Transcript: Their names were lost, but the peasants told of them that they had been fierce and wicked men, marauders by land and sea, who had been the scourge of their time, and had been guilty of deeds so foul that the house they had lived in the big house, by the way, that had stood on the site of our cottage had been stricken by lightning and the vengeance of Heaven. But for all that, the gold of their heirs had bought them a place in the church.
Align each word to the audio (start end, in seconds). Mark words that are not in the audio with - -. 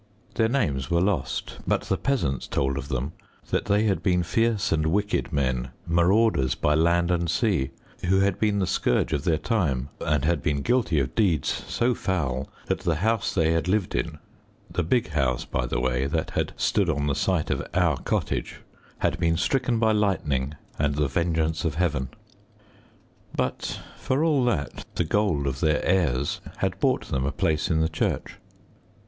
Their 0.33 0.49
names 0.49 0.89
were 0.89 0.99
lost, 0.99 1.59
but 1.67 1.81
the 1.81 1.95
peasants 1.95 2.47
told 2.47 2.75
of 2.75 2.87
them 2.87 3.11
that 3.51 3.65
they 3.65 3.83
had 3.83 4.01
been 4.01 4.23
fierce 4.23 4.71
and 4.71 4.87
wicked 4.87 5.31
men, 5.31 5.69
marauders 5.85 6.55
by 6.55 6.73
land 6.73 7.11
and 7.11 7.29
sea, 7.29 7.69
who 8.07 8.19
had 8.21 8.39
been 8.39 8.57
the 8.57 8.65
scourge 8.65 9.13
of 9.13 9.25
their 9.25 9.37
time, 9.37 9.89
and 9.99 10.25
had 10.25 10.41
been 10.41 10.63
guilty 10.63 10.99
of 10.99 11.13
deeds 11.13 11.49
so 11.67 11.93
foul 11.93 12.49
that 12.65 12.79
the 12.79 12.95
house 12.95 13.31
they 13.31 13.51
had 13.51 13.67
lived 13.67 13.93
in 13.93 14.17
the 14.71 14.81
big 14.81 15.09
house, 15.09 15.45
by 15.45 15.67
the 15.67 15.79
way, 15.79 16.07
that 16.07 16.31
had 16.31 16.53
stood 16.57 16.89
on 16.89 17.05
the 17.05 17.13
site 17.13 17.51
of 17.51 17.63
our 17.75 17.97
cottage 17.97 18.61
had 18.97 19.19
been 19.19 19.37
stricken 19.37 19.77
by 19.77 19.91
lightning 19.91 20.55
and 20.79 20.95
the 20.95 21.07
vengeance 21.07 21.63
of 21.63 21.75
Heaven. 21.75 22.09
But 23.35 23.79
for 23.99 24.23
all 24.23 24.43
that, 24.45 24.83
the 24.95 25.03
gold 25.03 25.45
of 25.45 25.59
their 25.59 25.85
heirs 25.85 26.41
had 26.57 26.79
bought 26.79 27.09
them 27.09 27.23
a 27.23 27.31
place 27.31 27.69
in 27.69 27.81
the 27.81 27.87
church. 27.87 28.37